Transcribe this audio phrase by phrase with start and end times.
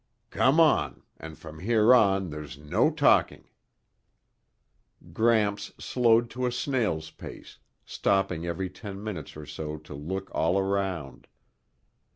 [0.31, 3.47] "Come on, and from here on there's no talking."
[5.13, 10.57] Gramps slowed to a snail's pace, stopping every ten minutes or so to look all
[10.57, 11.27] around.